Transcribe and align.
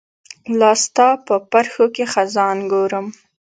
لاستا 0.59 1.09
په 1.25 1.35
پرښوکې 1.51 2.05
خزان 2.13 2.57
ګورم 2.71 3.07